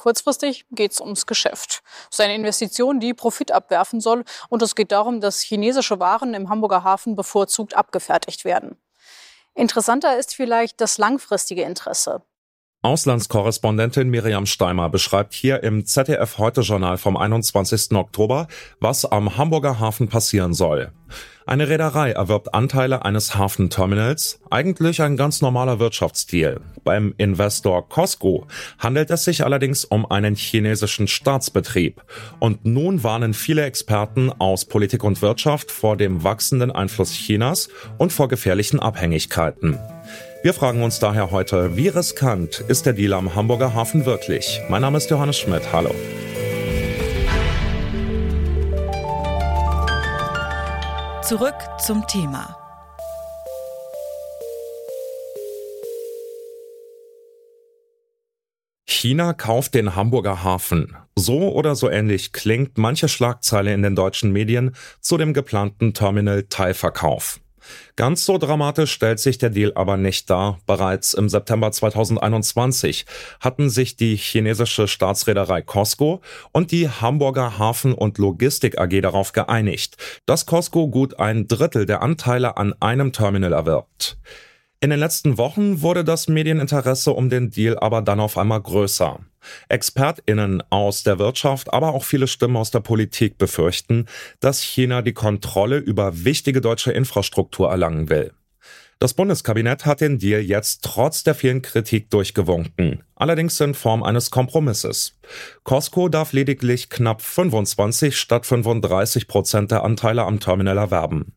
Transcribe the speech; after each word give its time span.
Kurzfristig 0.00 0.64
geht 0.70 0.92
es 0.92 1.00
ums 1.02 1.26
Geschäft. 1.26 1.82
Es 2.04 2.18
ist 2.18 2.24
eine 2.24 2.34
Investition, 2.34 3.00
die 3.00 3.12
Profit 3.12 3.52
abwerfen 3.52 4.00
soll. 4.00 4.24
Und 4.48 4.62
es 4.62 4.74
geht 4.74 4.92
darum, 4.92 5.20
dass 5.20 5.42
chinesische 5.42 6.00
Waren 6.00 6.32
im 6.32 6.48
Hamburger 6.48 6.84
Hafen 6.84 7.16
bevorzugt 7.16 7.74
abgefertigt 7.74 8.46
werden. 8.46 8.78
Interessanter 9.54 10.16
ist 10.16 10.34
vielleicht 10.34 10.80
das 10.80 10.96
langfristige 10.96 11.64
Interesse. 11.64 12.22
Auslandskorrespondentin 12.82 14.08
Miriam 14.08 14.46
Steimer 14.46 14.88
beschreibt 14.88 15.34
hier 15.34 15.62
im 15.62 15.84
ZDF 15.84 16.38
Heute 16.38 16.62
Journal 16.62 16.96
vom 16.96 17.14
21. 17.14 17.92
Oktober, 17.92 18.48
was 18.80 19.04
am 19.04 19.36
Hamburger 19.36 19.78
Hafen 19.78 20.08
passieren 20.08 20.54
soll. 20.54 20.90
Eine 21.44 21.68
Reederei 21.68 22.12
erwirbt 22.12 22.54
Anteile 22.54 23.04
eines 23.04 23.34
Hafenterminals, 23.34 24.40
eigentlich 24.48 25.02
ein 25.02 25.18
ganz 25.18 25.42
normaler 25.42 25.78
Wirtschaftsdeal. 25.78 26.62
Beim 26.82 27.12
Investor 27.18 27.86
Costco 27.86 28.46
handelt 28.78 29.10
es 29.10 29.24
sich 29.24 29.44
allerdings 29.44 29.84
um 29.84 30.10
einen 30.10 30.34
chinesischen 30.34 31.06
Staatsbetrieb. 31.06 32.02
Und 32.38 32.64
nun 32.64 33.02
warnen 33.02 33.34
viele 33.34 33.64
Experten 33.64 34.32
aus 34.38 34.64
Politik 34.64 35.04
und 35.04 35.20
Wirtschaft 35.20 35.70
vor 35.70 35.98
dem 35.98 36.24
wachsenden 36.24 36.70
Einfluss 36.70 37.12
Chinas 37.12 37.68
und 37.98 38.10
vor 38.10 38.28
gefährlichen 38.28 38.80
Abhängigkeiten. 38.80 39.78
Wir 40.42 40.54
fragen 40.54 40.82
uns 40.82 40.98
daher 40.98 41.30
heute, 41.30 41.76
wie 41.76 41.88
riskant 41.88 42.60
ist 42.60 42.86
der 42.86 42.94
Deal 42.94 43.12
am 43.12 43.34
Hamburger 43.34 43.74
Hafen 43.74 44.06
wirklich? 44.06 44.60
Mein 44.68 44.82
Name 44.82 44.96
ist 44.96 45.10
Johannes 45.10 45.38
Schmidt. 45.38 45.72
Hallo. 45.72 45.94
Zurück 51.22 51.54
zum 51.78 52.06
Thema. 52.06 52.56
China 59.00 59.32
kauft 59.32 59.74
den 59.74 59.94
Hamburger 59.94 60.42
Hafen. 60.42 60.96
So 61.16 61.52
oder 61.52 61.74
so 61.74 61.88
ähnlich 61.88 62.32
klingt 62.32 62.78
manche 62.78 63.08
Schlagzeile 63.08 63.72
in 63.72 63.82
den 63.82 63.94
deutschen 63.94 64.32
Medien 64.32 64.74
zu 65.00 65.16
dem 65.16 65.32
geplanten 65.32 65.94
Terminal-Teilverkauf. 65.94 67.40
Ganz 67.96 68.24
so 68.24 68.38
dramatisch 68.38 68.92
stellt 68.92 69.20
sich 69.20 69.38
der 69.38 69.50
Deal 69.50 69.72
aber 69.74 69.96
nicht 69.96 70.28
dar. 70.30 70.58
Bereits 70.66 71.14
im 71.14 71.28
September 71.28 71.72
2021 71.72 73.06
hatten 73.40 73.70
sich 73.70 73.96
die 73.96 74.16
chinesische 74.16 74.88
Staatsreederei 74.88 75.62
Costco 75.62 76.20
und 76.52 76.72
die 76.72 76.88
Hamburger 76.88 77.58
Hafen- 77.58 77.94
und 77.94 78.18
Logistik 78.18 78.78
AG 78.78 79.00
darauf 79.00 79.32
geeinigt, 79.32 79.96
dass 80.26 80.46
Costco 80.46 80.88
gut 80.88 81.18
ein 81.18 81.48
Drittel 81.48 81.86
der 81.86 82.02
Anteile 82.02 82.56
an 82.56 82.74
einem 82.80 83.12
Terminal 83.12 83.52
erwirbt. 83.52 84.18
In 84.80 84.90
den 84.90 84.98
letzten 84.98 85.36
Wochen 85.36 85.82
wurde 85.82 86.04
das 86.04 86.26
Medieninteresse 86.26 87.12
um 87.12 87.28
den 87.28 87.50
Deal 87.50 87.78
aber 87.78 88.00
dann 88.00 88.18
auf 88.18 88.38
einmal 88.38 88.62
größer. 88.62 89.20
ExpertInnen 89.68 90.62
aus 90.70 91.02
der 91.02 91.18
Wirtschaft, 91.18 91.72
aber 91.72 91.94
auch 91.94 92.04
viele 92.04 92.26
Stimmen 92.26 92.56
aus 92.56 92.70
der 92.70 92.80
Politik 92.80 93.38
befürchten, 93.38 94.06
dass 94.40 94.62
China 94.62 95.02
die 95.02 95.12
Kontrolle 95.12 95.78
über 95.78 96.24
wichtige 96.24 96.60
deutsche 96.60 96.92
Infrastruktur 96.92 97.70
erlangen 97.70 98.08
will. 98.08 98.32
Das 99.02 99.14
Bundeskabinett 99.14 99.86
hat 99.86 100.02
den 100.02 100.18
Deal 100.18 100.42
jetzt 100.42 100.84
trotz 100.84 101.22
der 101.22 101.34
vielen 101.34 101.62
Kritik 101.62 102.10
durchgewunken, 102.10 103.02
allerdings 103.14 103.58
in 103.60 103.72
Form 103.72 104.02
eines 104.02 104.30
Kompromisses. 104.30 105.18
Costco 105.64 106.10
darf 106.10 106.34
lediglich 106.34 106.90
knapp 106.90 107.22
25 107.22 108.18
statt 108.18 108.44
35 108.44 109.26
Prozent 109.26 109.70
der 109.70 109.84
Anteile 109.84 110.24
am 110.24 110.38
Terminal 110.38 110.76
erwerben. 110.76 111.32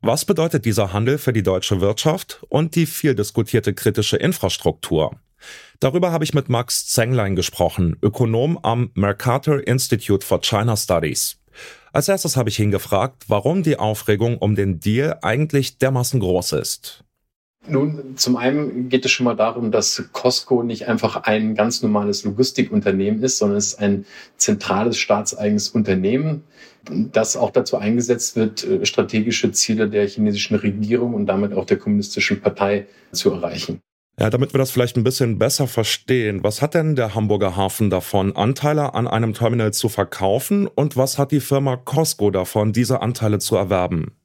Was 0.00 0.24
bedeutet 0.24 0.64
dieser 0.64 0.92
Handel 0.92 1.18
für 1.18 1.32
die 1.32 1.42
deutsche 1.42 1.80
Wirtschaft 1.80 2.44
und 2.48 2.76
die 2.76 2.86
viel 2.86 3.16
diskutierte 3.16 3.74
kritische 3.74 4.16
Infrastruktur? 4.16 5.18
Darüber 5.80 6.12
habe 6.12 6.24
ich 6.24 6.34
mit 6.34 6.48
Max 6.48 6.86
Zenglein 6.86 7.36
gesprochen, 7.36 7.96
Ökonom 8.02 8.58
am 8.62 8.90
Mercator 8.94 9.66
Institute 9.66 10.24
for 10.24 10.40
China 10.40 10.76
Studies. 10.76 11.38
Als 11.92 12.08
erstes 12.08 12.36
habe 12.36 12.50
ich 12.50 12.60
ihn 12.60 12.70
gefragt, 12.70 13.24
warum 13.28 13.62
die 13.62 13.78
Aufregung 13.78 14.38
um 14.38 14.54
den 14.54 14.80
Deal 14.80 15.18
eigentlich 15.22 15.78
dermaßen 15.78 16.20
groß 16.20 16.52
ist. 16.52 17.04
Nun, 17.68 18.16
zum 18.16 18.36
einen 18.36 18.88
geht 18.88 19.04
es 19.04 19.10
schon 19.10 19.24
mal 19.24 19.34
darum, 19.34 19.72
dass 19.72 20.04
Costco 20.12 20.62
nicht 20.62 20.86
einfach 20.86 21.16
ein 21.24 21.54
ganz 21.56 21.82
normales 21.82 22.22
Logistikunternehmen 22.24 23.22
ist, 23.22 23.38
sondern 23.38 23.58
es 23.58 23.68
ist 23.68 23.80
ein 23.80 24.04
zentrales 24.36 24.98
staatseigenes 24.98 25.70
Unternehmen, 25.70 26.44
das 26.88 27.36
auch 27.36 27.50
dazu 27.50 27.78
eingesetzt 27.78 28.36
wird, 28.36 28.62
äh, 28.64 28.86
strategische 28.86 29.50
Ziele 29.50 29.88
der 29.88 30.06
chinesischen 30.06 30.56
Regierung 30.56 31.14
und 31.14 31.26
damit 31.26 31.54
auch 31.54 31.64
der 31.64 31.78
kommunistischen 31.78 32.40
Partei 32.40 32.86
zu 33.10 33.32
erreichen. 33.32 33.80
Ja, 34.18 34.30
damit 34.30 34.54
wir 34.54 34.58
das 34.58 34.70
vielleicht 34.70 34.96
ein 34.96 35.04
bisschen 35.04 35.38
besser 35.38 35.66
verstehen, 35.66 36.42
was 36.42 36.62
hat 36.62 36.72
denn 36.72 36.96
der 36.96 37.14
Hamburger 37.14 37.54
Hafen 37.54 37.90
davon, 37.90 38.34
Anteile 38.34 38.94
an 38.94 39.06
einem 39.06 39.34
Terminal 39.34 39.74
zu 39.74 39.90
verkaufen 39.90 40.66
und 40.66 40.96
was 40.96 41.18
hat 41.18 41.32
die 41.32 41.40
Firma 41.40 41.76
Costco 41.76 42.30
davon, 42.30 42.72
diese 42.72 43.02
Anteile 43.02 43.40
zu 43.40 43.56
erwerben? 43.56 44.16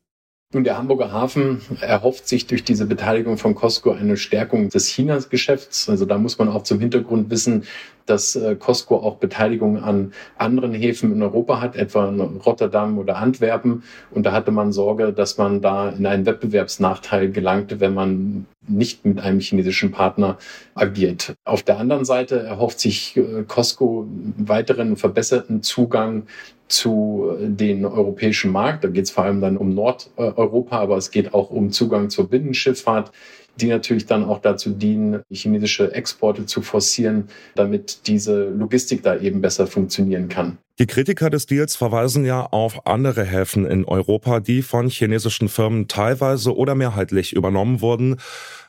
Nun, 0.54 0.64
der 0.64 0.78
Hamburger 0.78 1.12
Hafen 1.12 1.62
erhofft 1.82 2.28
sich 2.28 2.48
durch 2.48 2.64
diese 2.64 2.86
Beteiligung 2.86 3.38
von 3.38 3.54
Costco 3.54 3.92
eine 3.92 4.16
Stärkung 4.16 4.70
des 4.70 4.88
Chinas-Geschäfts. 4.88 5.90
Also 5.90 6.06
da 6.06 6.18
muss 6.18 6.38
man 6.38 6.48
auch 6.50 6.64
zum 6.64 6.80
Hintergrund 6.80 7.30
wissen, 7.30 7.66
dass 8.06 8.36
äh, 8.36 8.56
Costco 8.56 8.98
auch 8.98 9.18
Beteiligung 9.18 9.84
an 9.84 10.14
anderen 10.38 10.74
Häfen 10.74 11.12
in 11.12 11.22
Europa 11.22 11.62
hat, 11.62 11.76
etwa 11.76 12.10
in 12.10 12.20
Rotterdam 12.20 12.98
oder 12.98 13.18
Antwerpen. 13.18 13.84
Und 14.12 14.26
da 14.26 14.32
hatte 14.32 14.52
man 14.52 14.72
Sorge, 14.72 15.14
dass 15.14 15.38
man 15.38 15.62
da 15.62 15.90
in 15.90 16.06
einen 16.06 16.26
Wettbewerbsnachteil 16.26 17.32
gelangte, 17.32 17.80
wenn 17.80 17.94
man 17.94 18.46
nicht 18.68 19.06
mit 19.06 19.20
einem 19.20 19.40
chinesischen 19.40 19.92
Partner 19.92 20.38
agiert. 20.76 21.34
Auf 21.46 21.64
der 21.64 21.80
anderen 21.80 22.06
Seite 22.06 22.40
erhofft 22.40 22.80
sich 22.80 23.18
äh, 23.18 23.44
Costco 23.48 24.08
weiteren 24.38 24.96
verbesserten 24.96 25.64
Zugang 25.64 26.24
zu 26.68 27.36
äh, 27.40 27.50
den 27.50 27.86
europäischen 27.86 28.52
Markt. 28.52 28.84
Da 28.84 28.88
geht 28.88 29.06
es 29.06 29.12
vor 29.12 29.26
allem 29.26 29.42
dann 29.42 29.58
um 29.58 29.74
Nordeuropa, 29.74 30.80
aber 30.80 30.98
es 30.98 31.12
geht 31.12 31.34
auch 31.34 31.50
um 31.50 31.72
Zugang 31.72 32.10
zur 32.10 32.30
Binnenschifffahrt, 32.30 33.12
die 33.62 33.68
natürlich 33.68 34.06
dann 34.06 34.26
auch 34.26 34.42
dazu 34.42 34.72
dienen, 34.72 35.22
chinesische 35.30 35.94
Exporte 35.94 36.46
zu 36.46 36.62
forcieren, 36.62 37.30
damit 37.56 38.08
diese 38.08 38.50
Logistik 38.50 39.04
da 39.04 39.18
eben 39.18 39.42
besser 39.42 39.68
funktionieren 39.68 40.28
kann. 40.30 40.58
Die 40.80 40.88
Kritiker 40.88 41.30
des 41.30 41.46
Deals 41.46 41.76
verweisen 41.76 42.26
ja 42.26 42.44
auf 42.44 42.88
andere 42.88 43.24
Häfen 43.24 43.66
in 43.66 43.86
Europa, 43.86 44.40
die 44.40 44.64
von 44.64 44.90
chinesischen 44.90 45.48
Firmen 45.48 45.88
teilweise 45.88 46.56
oder 46.56 46.74
mehrheitlich 46.74 47.34
übernommen 47.34 47.82
wurden. 47.82 48.16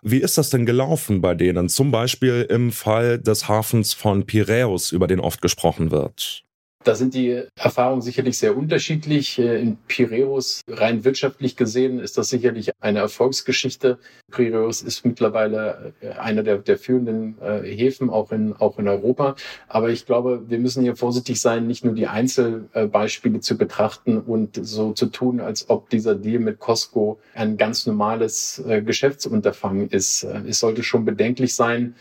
Wie 0.02 0.18
ist 0.18 0.36
das 0.36 0.50
denn 0.50 0.66
gelaufen 0.66 1.22
bei 1.22 1.34
denen? 1.34 1.70
Zum 1.70 1.90
Beispiel 1.90 2.46
im 2.50 2.70
Fall 2.70 3.18
des 3.18 3.48
Hafens 3.48 3.94
von 3.94 4.26
Piräus, 4.26 4.92
über 4.92 5.06
den 5.06 5.20
oft 5.20 5.40
gesprochen 5.40 5.90
wird. 5.90 6.44
Da 6.84 6.94
sind 6.94 7.14
die 7.14 7.42
Erfahrungen 7.54 8.02
sicherlich 8.02 8.38
sehr 8.38 8.56
unterschiedlich. 8.56 9.38
Äh, 9.38 9.60
in 9.60 9.76
Piräus, 9.86 10.62
rein 10.66 11.04
wirtschaftlich 11.04 11.56
gesehen, 11.56 12.00
ist 12.00 12.18
das 12.18 12.28
sicherlich 12.28 12.70
eine 12.80 12.98
Erfolgsgeschichte. 12.98 13.98
Piräus 14.30 14.82
ist 14.82 15.04
mittlerweile 15.04 15.92
äh, 16.00 16.10
einer 16.10 16.42
der, 16.42 16.58
der 16.58 16.78
führenden 16.78 17.36
äh, 17.40 17.62
Häfen, 17.62 18.10
auch 18.10 18.32
in, 18.32 18.54
auch 18.54 18.78
in 18.78 18.88
Europa. 18.88 19.36
Aber 19.68 19.90
ich 19.90 20.06
glaube, 20.06 20.42
wir 20.48 20.58
müssen 20.58 20.82
hier 20.82 20.96
vorsichtig 20.96 21.40
sein, 21.40 21.66
nicht 21.66 21.84
nur 21.84 21.94
die 21.94 22.08
Einzelbeispiele 22.08 23.40
zu 23.40 23.56
betrachten 23.56 24.18
und 24.18 24.58
so 24.60 24.92
zu 24.92 25.06
tun, 25.06 25.40
als 25.40 25.70
ob 25.70 25.90
dieser 25.90 26.14
Deal 26.14 26.40
mit 26.40 26.58
Costco 26.58 27.18
ein 27.34 27.56
ganz 27.56 27.86
normales 27.86 28.62
Geschäftsunterfangen 28.84 29.88
ist. 29.88 30.24
Es 30.24 30.60
sollte 30.60 30.82
schon 30.82 31.04
bedenklich 31.04 31.54
sein, 31.54 31.94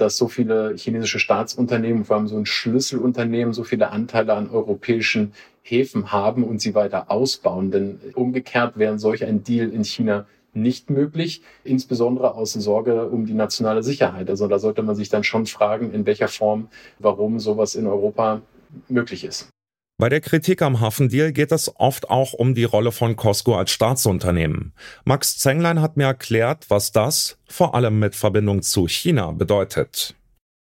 dass 0.00 0.16
so 0.16 0.28
viele 0.28 0.74
chinesische 0.76 1.18
Staatsunternehmen, 1.18 2.04
vor 2.04 2.16
allem 2.16 2.28
so 2.28 2.36
ein 2.36 2.46
Schlüsselunternehmen, 2.46 3.52
so 3.52 3.64
viele 3.64 3.90
Anteile 3.90 4.34
an 4.34 4.50
europäischen 4.50 5.32
Häfen 5.62 6.12
haben 6.12 6.44
und 6.44 6.60
sie 6.60 6.74
weiter 6.74 7.10
ausbauen. 7.10 7.70
Denn 7.70 8.00
umgekehrt 8.14 8.78
wäre 8.78 8.98
solch 8.98 9.24
ein 9.24 9.44
Deal 9.44 9.70
in 9.70 9.84
China 9.84 10.26
nicht 10.54 10.90
möglich, 10.90 11.42
insbesondere 11.64 12.34
aus 12.34 12.52
Sorge 12.52 13.08
um 13.08 13.26
die 13.26 13.34
nationale 13.34 13.82
Sicherheit. 13.82 14.30
Also 14.30 14.48
da 14.48 14.58
sollte 14.58 14.82
man 14.82 14.96
sich 14.96 15.08
dann 15.08 15.24
schon 15.24 15.46
fragen, 15.46 15.92
in 15.92 16.06
welcher 16.06 16.28
Form, 16.28 16.68
warum 16.98 17.38
sowas 17.38 17.74
in 17.74 17.86
Europa 17.86 18.42
möglich 18.88 19.24
ist. 19.24 19.50
Bei 20.00 20.08
der 20.08 20.20
Kritik 20.20 20.62
am 20.62 20.78
Hafendeal 20.78 21.32
geht 21.32 21.50
es 21.50 21.72
oft 21.74 22.08
auch 22.08 22.32
um 22.32 22.54
die 22.54 22.62
Rolle 22.62 22.92
von 22.92 23.16
Costco 23.16 23.56
als 23.56 23.72
Staatsunternehmen. 23.72 24.72
Max 25.04 25.38
Zenglein 25.38 25.80
hat 25.80 25.96
mir 25.96 26.04
erklärt, 26.04 26.66
was 26.68 26.92
das, 26.92 27.36
vor 27.48 27.74
allem 27.74 27.98
mit 27.98 28.14
Verbindung 28.14 28.62
zu 28.62 28.86
China, 28.86 29.32
bedeutet. 29.32 30.14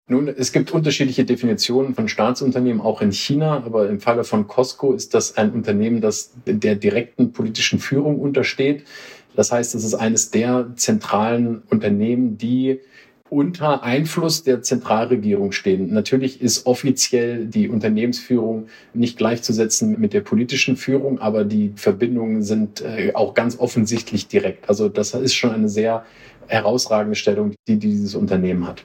Nun, 0.07 0.29
es 0.29 0.51
gibt 0.51 0.71
unterschiedliche 0.71 1.27
Definitionen 1.27 1.95
von 1.95 2.09
Staatsunternehmen 2.09 2.81
auch 2.81 3.03
in 3.03 3.13
China, 3.13 3.63
aber 3.67 3.91
im 3.91 4.01
Falle 4.01 4.25
von 4.25 4.47
Costco 4.47 4.95
ist 4.95 5.13
das 5.13 5.37
ein 5.37 5.53
Unternehmen, 5.53 6.01
das 6.01 6.33
der 6.47 6.77
direkten 6.77 7.33
politischen 7.33 7.81
Führung 7.81 8.19
untersteht. 8.19 8.87
Das 9.37 9.53
heißt, 9.53 9.75
es 9.75 9.85
ist 9.85 9.95
eines 9.95 10.31
der 10.31 10.73
zentralen 10.77 11.65
Unternehmen, 11.69 12.39
die 12.39 12.81
unter 13.31 13.83
Einfluss 13.83 14.43
der 14.43 14.63
Zentralregierung 14.63 15.53
stehen. 15.53 15.93
Natürlich 15.93 16.41
ist 16.41 16.67
offiziell 16.67 17.47
die 17.47 17.69
Unternehmensführung 17.69 18.69
nicht 18.95 19.19
gleichzusetzen 19.19 20.01
mit 20.01 20.13
der 20.13 20.21
politischen 20.21 20.77
Führung, 20.77 21.19
aber 21.19 21.45
die 21.45 21.73
Verbindungen 21.77 22.43
sind 22.43 22.81
äh, 22.81 23.13
auch 23.15 23.35
ganz 23.35 23.59
offensichtlich 23.59 24.29
direkt. 24.29 24.69
Also 24.69 24.89
das 24.89 25.15
ist 25.15 25.35
schon 25.35 25.53
eine 25.53 25.69
sehr 25.69 26.05
herausragende 26.47 27.17
Stellung, 27.17 27.55
die 27.67 27.79
dieses 27.79 28.15
Unternehmen 28.15 28.67
hat. 28.67 28.85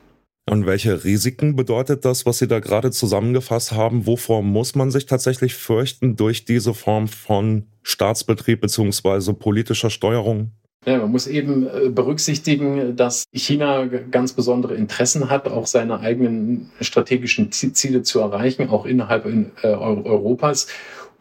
Und 0.50 0.66
welche 0.66 1.06
Risiken 1.06 1.56
bedeutet 1.56 2.04
das, 2.04 2.26
was 2.26 2.40
Sie 2.40 2.48
da 2.48 2.60
gerade 2.60 2.92
zusammengefasst 2.92 3.72
haben? 3.72 4.06
Wovor 4.06 4.44
muss 4.44 4.76
man 4.76 4.92
sich 4.92 5.06
tatsächlich 5.06 5.56
fürchten 5.56 6.18
durch 6.18 6.44
diese 6.44 6.74
Form 6.74 7.08
von 7.08 7.68
Staatsbetrieb 7.82 8.60
beziehungsweise 8.60 9.34
politischer 9.34 9.90
Steuerung? 9.90 10.52
Ja, 10.86 10.98
man 10.98 11.12
muss 11.12 11.28
eben 11.28 11.66
äh, 11.68 11.90
berücksichtigen, 11.90 12.96
dass 12.98 13.24
China 13.34 13.86
ganz 13.86 14.34
besondere 14.34 14.76
Interessen 14.76 15.30
hat, 15.30 15.48
auch 15.48 15.66
seine 15.66 16.02
eigenen 16.02 16.72
strategischen 16.82 17.52
Ziele 17.52 18.04
zu 18.04 18.20
erreichen, 18.20 18.70
auch 18.70 18.86
innerhalb 18.86 19.26
äh, 19.26 19.68
Europas. 19.68 20.68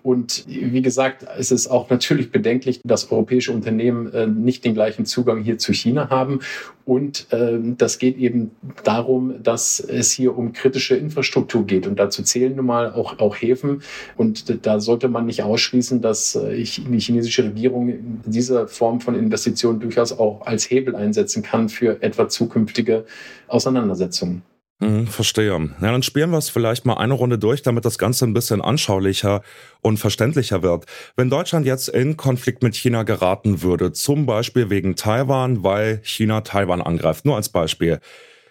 Und 0.03 0.45
wie 0.49 0.83
gesagt, 0.83 1.27
es 1.39 1.53
ist 1.53 1.69
auch 1.69 1.89
natürlich 1.89 2.33
bedenklich, 2.33 2.81
dass 2.85 3.13
europäische 3.13 3.53
Unternehmen 3.53 4.13
äh, 4.13 4.27
nicht 4.27 4.65
den 4.65 4.75
gleichen 4.75 5.07
Zugang 5.07 5.43
hier 5.43 5.59
zu 5.59 5.73
China 5.73 6.11
haben. 6.11 6.41
Und 6.85 7.33
äh, 7.33 7.59
das 7.79 7.99
geht 7.99 8.19
eben 8.19 8.51
darum, 8.83 9.43
dass 9.43 9.79
es 9.79 10.11
hier 10.11 10.37
um 10.37 10.53
kritische 10.53 10.97
Infrastruktur 10.97 11.65
geht. 11.65 11.87
Und 11.87 12.01
dazu 12.01 12.25
zählen 12.25 12.57
nun 12.57 12.67
mal 12.67 12.93
auch, 12.93 13.21
auch 13.21 13.37
Häfen. 13.37 13.83
Und 14.17 14.67
da 14.67 14.81
sollte 14.81 15.09
man 15.09 15.27
nicht 15.27 15.45
ausschließen, 15.45 16.01
dass 16.01 16.35
äh, 16.35 16.57
die 16.57 16.99
chinesische 16.99 17.45
Regierung 17.45 18.21
diese 18.25 18.67
Form 18.67 19.01
von 19.01 19.15
Investitionen 19.15 19.79
durchaus 19.79 20.13
auch 20.19 20.45
als 20.47 20.69
Hebel 20.69 20.97
einsetzen 20.97 21.45
kann 21.45 21.69
für 21.69 22.03
etwa 22.03 22.29
zukünftige 22.29 23.05
Auseinandersetzungen. 23.47 24.43
Mhm, 24.83 25.07
verstehe. 25.07 25.53
Ja, 25.81 25.93
dann 25.93 26.03
spielen 26.03 26.31
wir 26.31 26.39
es 26.39 26.49
vielleicht 26.49 26.85
mal 26.87 26.95
eine 26.95 27.15
Runde 27.15 27.39
durch, 27.39 27.63
damit 27.63 27.85
das 27.85 27.99
Ganze 27.99 28.25
ein 28.25 28.35
bisschen 28.35 28.61
anschaulicher 28.61 29.43
und 29.81 29.99
verständlicher 29.99 30.65
wird. 30.65 30.87
Wenn 31.15 31.31
Deutschland 31.31 31.67
jetzt 31.67 31.89
in 31.89 32.17
Konflikt 32.17 32.65
mit 32.65 32.75
China 32.75 33.05
geraten 33.05 33.63
würde, 33.63 33.93
zum 33.93 34.27
Beispiel 34.27 34.71
wegen 34.71 34.97
Taiwan, 34.97 35.63
weil 35.63 36.01
China 36.03 36.41
Taiwan 36.41 36.83
angreift, 36.83 37.25
nur 37.25 37.37
als 37.37 37.49
Beispiel, 37.49 38.01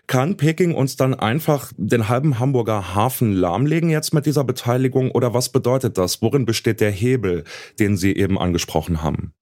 kann 0.08 0.38
Peking 0.38 0.74
uns 0.74 0.96
dann 0.96 1.14
einfach 1.16 1.74
den 1.76 2.08
halben 2.08 2.40
Hamburger 2.40 2.96
Hafen 2.96 3.34
lahmlegen 3.34 3.90
jetzt 3.90 4.14
mit 4.14 4.26
dieser 4.26 4.46
Beteiligung 4.46 5.12
oder 5.12 5.34
was 5.34 5.50
bedeutet 5.50 5.98
das? 5.98 6.22
Worin 6.22 6.46
besteht 6.46 6.80
der 6.80 6.92
Hebel, 6.92 7.44
den 7.78 7.98
Sie 7.98 8.16
eben 8.16 8.40
angesprochen 8.40 9.04
haben? 9.04 9.34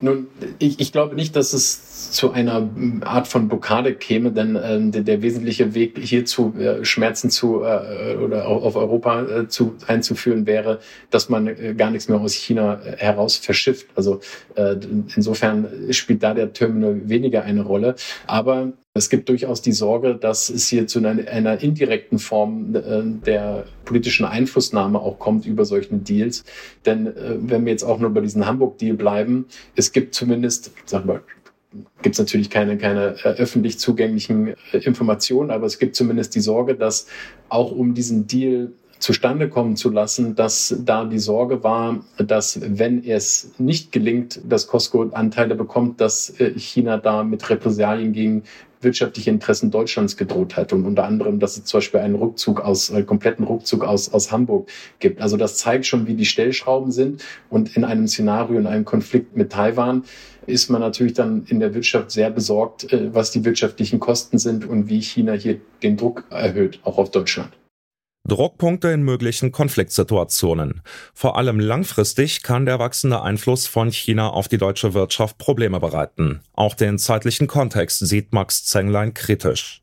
Nun, 0.00 0.28
ich, 0.60 0.78
ich 0.78 0.92
glaube 0.92 1.16
nicht, 1.16 1.34
dass 1.34 1.52
es 1.52 2.12
zu 2.12 2.30
einer 2.30 2.70
Art 3.00 3.26
von 3.26 3.48
Blockade 3.48 3.96
käme, 3.96 4.30
denn 4.30 4.54
äh, 4.54 4.80
der, 4.92 5.02
der, 5.02 5.22
wesentliche 5.22 5.74
Weg 5.74 5.98
hierzu 5.98 6.54
äh, 6.56 6.84
Schmerzen 6.84 7.30
zu 7.30 7.64
äh, 7.64 8.14
oder 8.14 8.46
auf 8.46 8.76
Europa 8.76 9.22
äh, 9.22 9.48
zu 9.48 9.74
einzuführen 9.88 10.46
wäre, 10.46 10.78
dass 11.10 11.28
man 11.28 11.48
äh, 11.48 11.74
gar 11.74 11.90
nichts 11.90 12.08
mehr 12.08 12.20
aus 12.20 12.32
China 12.34 12.80
äh, 12.80 12.96
heraus 12.96 13.38
verschifft. 13.38 13.88
Also 13.96 14.20
äh, 14.54 14.76
insofern 15.16 15.66
spielt 15.90 16.22
da 16.22 16.32
der 16.32 16.52
Terminal 16.52 17.08
weniger 17.08 17.42
eine 17.42 17.62
Rolle. 17.62 17.96
Aber 18.28 18.74
es 18.98 19.08
gibt 19.08 19.28
durchaus 19.28 19.62
die 19.62 19.72
Sorge, 19.72 20.14
dass 20.14 20.50
es 20.50 20.68
hier 20.68 20.86
zu 20.86 20.98
einer, 20.98 21.28
einer 21.28 21.62
indirekten 21.62 22.18
Form 22.18 22.74
äh, 22.74 23.02
der 23.24 23.64
politischen 23.84 24.26
Einflussnahme 24.26 25.00
auch 25.00 25.18
kommt 25.18 25.46
über 25.46 25.64
solchen 25.64 26.04
Deals. 26.04 26.44
Denn 26.84 27.06
äh, 27.06 27.36
wenn 27.38 27.64
wir 27.64 27.72
jetzt 27.72 27.84
auch 27.84 27.98
nur 27.98 28.10
bei 28.10 28.20
diesem 28.20 28.44
Hamburg-Deal 28.44 28.96
bleiben, 28.96 29.46
es 29.74 29.92
gibt 29.92 30.14
zumindest, 30.14 30.72
sag 30.84 31.06
mal, 31.06 31.22
gibt 32.02 32.14
es 32.14 32.18
natürlich 32.18 32.50
keine, 32.50 32.78
keine 32.78 33.16
äh, 33.22 33.28
öffentlich 33.28 33.78
zugänglichen 33.78 34.54
äh, 34.72 34.78
Informationen, 34.78 35.50
aber 35.50 35.66
es 35.66 35.78
gibt 35.78 35.96
zumindest 35.96 36.34
die 36.34 36.40
Sorge, 36.40 36.74
dass 36.74 37.06
auch 37.48 37.70
um 37.70 37.94
diesen 37.94 38.26
Deal 38.26 38.72
zustande 38.98 39.48
kommen 39.48 39.76
zu 39.76 39.90
lassen, 39.90 40.34
dass 40.34 40.74
da 40.84 41.04
die 41.04 41.18
Sorge 41.18 41.62
war, 41.62 42.00
dass 42.18 42.60
wenn 42.62 43.04
es 43.04 43.52
nicht 43.58 43.92
gelingt, 43.92 44.40
dass 44.48 44.66
Costco 44.66 45.02
Anteile 45.12 45.54
bekommt, 45.54 46.00
dass 46.00 46.30
äh, 46.40 46.52
China 46.58 46.98
da 46.98 47.22
mit 47.22 47.48
Repressalien 47.48 48.12
gegen 48.12 48.42
wirtschaftliche 48.80 49.30
Interessen 49.30 49.70
Deutschlands 49.70 50.16
gedroht 50.16 50.56
hat 50.56 50.72
und 50.72 50.84
unter 50.84 51.04
anderem, 51.04 51.40
dass 51.40 51.56
es 51.56 51.64
zum 51.64 51.78
Beispiel 51.78 52.00
einen 52.00 52.14
Rückzug 52.14 52.60
aus, 52.60 52.92
einen 52.92 53.06
kompletten 53.06 53.44
Rückzug 53.44 53.84
aus, 53.84 54.12
aus 54.12 54.30
Hamburg 54.30 54.70
gibt. 55.00 55.20
Also 55.20 55.36
das 55.36 55.56
zeigt 55.56 55.86
schon, 55.86 56.06
wie 56.06 56.14
die 56.14 56.24
Stellschrauben 56.24 56.92
sind 56.92 57.24
und 57.50 57.76
in 57.76 57.84
einem 57.84 58.06
Szenario, 58.06 58.58
in 58.58 58.66
einem 58.66 58.84
Konflikt 58.84 59.36
mit 59.36 59.50
Taiwan 59.50 60.04
ist 60.46 60.70
man 60.70 60.80
natürlich 60.80 61.12
dann 61.12 61.44
in 61.48 61.60
der 61.60 61.74
Wirtschaft 61.74 62.10
sehr 62.10 62.30
besorgt, 62.30 62.92
äh, 62.92 63.12
was 63.12 63.30
die 63.30 63.44
wirtschaftlichen 63.44 64.00
Kosten 64.00 64.38
sind 64.38 64.64
und 64.64 64.88
wie 64.88 65.00
China 65.00 65.32
hier 65.32 65.60
den 65.82 65.96
Druck 65.96 66.24
erhöht, 66.30 66.80
auch 66.84 66.98
auf 66.98 67.10
Deutschland. 67.10 67.50
Druckpunkte 68.28 68.88
in 68.88 69.02
möglichen 69.02 69.52
Konfliktsituationen. 69.52 70.82
Vor 71.14 71.36
allem 71.36 71.58
langfristig 71.58 72.42
kann 72.42 72.66
der 72.66 72.78
wachsende 72.78 73.22
Einfluss 73.22 73.66
von 73.66 73.90
China 73.90 74.28
auf 74.28 74.48
die 74.48 74.58
deutsche 74.58 74.94
Wirtschaft 74.94 75.38
Probleme 75.38 75.80
bereiten. 75.80 76.40
Auch 76.52 76.74
den 76.74 76.98
zeitlichen 76.98 77.46
Kontext 77.46 78.06
sieht 78.06 78.32
Max 78.32 78.64
Zenglein 78.64 79.14
kritisch. 79.14 79.82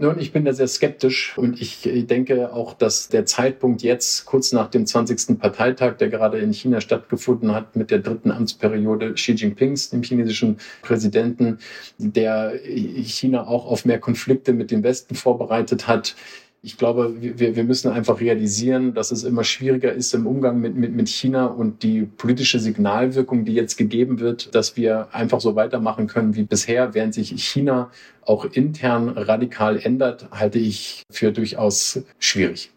Nun, 0.00 0.20
ich 0.20 0.32
bin 0.32 0.44
da 0.44 0.52
sehr 0.52 0.68
skeptisch 0.68 1.36
und 1.36 1.60
ich 1.60 1.80
denke 1.82 2.52
auch, 2.52 2.72
dass 2.72 3.08
der 3.08 3.26
Zeitpunkt 3.26 3.82
jetzt, 3.82 4.26
kurz 4.26 4.52
nach 4.52 4.68
dem 4.68 4.86
20. 4.86 5.40
Parteitag, 5.40 5.96
der 5.96 6.08
gerade 6.08 6.38
in 6.38 6.52
China 6.52 6.80
stattgefunden 6.80 7.52
hat, 7.52 7.74
mit 7.74 7.90
der 7.90 7.98
dritten 7.98 8.30
Amtsperiode 8.30 9.14
Xi 9.14 9.32
Jinpings, 9.32 9.90
dem 9.90 10.04
chinesischen 10.04 10.58
Präsidenten, 10.82 11.58
der 11.98 12.52
China 12.62 13.48
auch 13.48 13.66
auf 13.66 13.84
mehr 13.84 13.98
Konflikte 13.98 14.52
mit 14.52 14.70
dem 14.70 14.84
Westen 14.84 15.16
vorbereitet 15.16 15.88
hat, 15.88 16.14
ich 16.62 16.76
glaube, 16.76 17.14
wir, 17.20 17.54
wir 17.54 17.64
müssen 17.64 17.90
einfach 17.90 18.20
realisieren, 18.20 18.92
dass 18.94 19.10
es 19.12 19.22
immer 19.22 19.44
schwieriger 19.44 19.92
ist 19.92 20.12
im 20.14 20.26
Umgang 20.26 20.60
mit, 20.60 20.74
mit, 20.74 20.94
mit 20.94 21.08
China 21.08 21.46
und 21.46 21.82
die 21.82 22.02
politische 22.02 22.58
Signalwirkung, 22.58 23.44
die 23.44 23.54
jetzt 23.54 23.76
gegeben 23.76 24.18
wird, 24.18 24.54
dass 24.54 24.76
wir 24.76 25.08
einfach 25.12 25.40
so 25.40 25.54
weitermachen 25.54 26.08
können 26.08 26.34
wie 26.34 26.42
bisher, 26.42 26.94
während 26.94 27.14
sich 27.14 27.30
China 27.30 27.90
auch 28.22 28.44
intern 28.44 29.08
radikal 29.08 29.78
ändert, 29.78 30.28
halte 30.32 30.58
ich 30.58 31.04
für 31.10 31.32
durchaus 31.32 32.02
schwierig. 32.18 32.70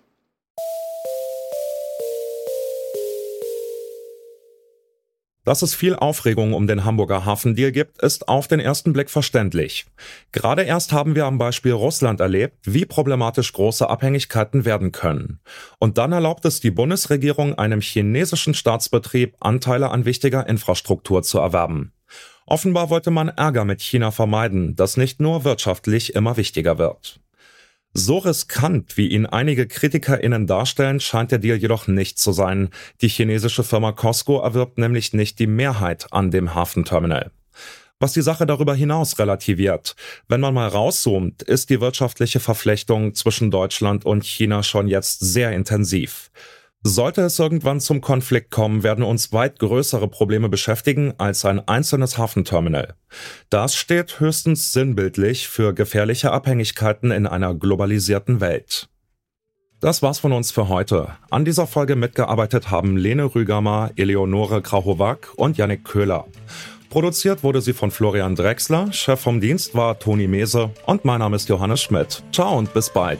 Dass 5.44 5.64
es 5.64 5.74
viel 5.74 5.96
Aufregung 5.96 6.54
um 6.54 6.68
den 6.68 6.86
Hamburger 6.86 7.26
Hafendeal 7.26 7.72
gibt, 7.72 8.00
ist 8.04 8.28
auf 8.28 8.48
den 8.48 8.60
ersten 8.60 8.94
Blick 8.94 9.10
verständlich. 9.10 9.88
Gerade 10.32 10.62
erst 10.62 10.92
haben 10.92 11.16
wir 11.16 11.26
am 11.26 11.40
Beispiel 11.40 11.72
Russland 11.72 12.20
erlebt, 12.20 12.58
wie 12.64 12.86
problematisch 12.86 13.52
große 13.52 13.90
Abhängigkeiten 13.90 14.66
werden 14.66 14.92
können. 14.92 15.40
Und 15.80 15.98
dann 15.98 16.12
erlaubt 16.12 16.46
es 16.46 16.60
die 16.60 16.70
Bundesregierung 16.70 17.58
einem 17.58 17.82
chinesischen 17.82 18.54
Staatsbetrieb 18.54 19.36
Anteile 19.40 19.90
an 19.90 20.06
wichtiger 20.06 20.48
Infrastruktur 20.48 21.24
zu 21.24 21.40
erwerben. 21.40 21.92
Offenbar 22.46 22.92
wollte 22.92 23.10
man 23.10 23.30
Ärger 23.30 23.66
mit 23.66 23.82
China 23.82 24.12
vermeiden, 24.12 24.76
das 24.76 24.96
nicht 24.96 25.20
nur 25.20 25.44
wirtschaftlich 25.44 26.14
immer 26.14 26.38
wichtiger 26.38 26.78
wird. 26.78 27.20
So 27.94 28.20
riskant, 28.20 28.96
wie 28.96 29.08
ihn 29.08 29.26
einige 29.26 29.68
KritikerInnen 29.68 30.48
darstellen, 30.48 31.02
scheint 31.02 31.32
der 31.32 31.40
Deal 31.40 31.58
jedoch 31.58 31.88
nicht 31.88 32.20
zu 32.20 32.32
sein. 32.32 32.70
Die 33.02 33.10
chinesische 33.10 33.64
Firma 33.64 33.92
Costco 33.92 34.40
erwirbt 34.40 34.78
nämlich 34.78 35.12
nicht 35.12 35.40
die 35.40 35.48
Mehrheit 35.48 36.08
an 36.12 36.32
dem 36.32 36.56
Hafenterminal. 36.56 37.32
Was 38.00 38.14
die 38.14 38.22
Sache 38.22 38.46
darüber 38.46 38.74
hinaus 38.74 39.20
relativiert. 39.20 39.96
Wenn 40.30 40.40
man 40.40 40.54
mal 40.54 40.70
rauszoomt, 40.70 41.44
ist 41.44 41.70
die 41.70 41.82
wirtschaftliche 41.82 42.40
Verflechtung 42.40 43.14
zwischen 43.14 43.52
Deutschland 43.52 44.06
und 44.06 44.24
China 44.24 44.64
schon 44.64 44.88
jetzt 44.88 45.20
sehr 45.20 45.52
intensiv. 45.52 46.32
Sollte 46.84 47.22
es 47.22 47.38
irgendwann 47.38 47.80
zum 47.80 48.02
Konflikt 48.02 48.50
kommen, 48.50 48.82
werden 48.82 49.04
uns 49.04 49.32
weit 49.32 49.60
größere 49.60 50.08
Probleme 50.08 50.50
beschäftigen 50.50 51.14
als 51.20 51.46
ein 51.46 51.68
einzelnes 51.68 52.18
Hafenterminal. 52.18 52.96
Das 53.52 53.76
steht 53.76 54.20
höchstens 54.20 54.74
sinnbildlich 54.74 55.48
für 55.48 55.76
gefährliche 55.76 56.32
Abhängigkeiten 56.32 57.12
in 57.12 57.28
einer 57.28 57.54
globalisierten 57.54 58.42
Welt. 58.42 58.90
Das 59.80 60.02
war's 60.02 60.20
von 60.20 60.32
uns 60.32 60.52
für 60.52 60.70
heute. 60.70 61.10
An 61.30 61.46
dieser 61.46 61.68
Folge 61.68 61.96
mitgearbeitet 61.96 62.72
haben 62.72 62.98
Lene 62.98 63.36
Rügamer, 63.36 63.92
Eleonore 63.96 64.64
Krauchowack 64.64 65.34
und 65.36 65.58
Yannick 65.58 65.84
Köhler. 65.84 66.26
Produziert 66.90 67.44
wurde 67.44 67.62
sie 67.62 67.74
von 67.74 67.92
Florian 67.92 68.36
Drexler, 68.36 68.92
Chef 68.92 69.20
vom 69.20 69.40
Dienst 69.40 69.76
war 69.76 69.98
Toni 70.00 70.28
Mese 70.28 70.72
und 70.88 71.06
mein 71.06 71.20
Name 71.20 71.36
ist 71.36 71.48
Johannes 71.48 71.82
Schmidt. 71.82 72.24
Ciao 72.32 72.58
und 72.58 72.74
bis 72.74 72.90
bald. 72.90 73.20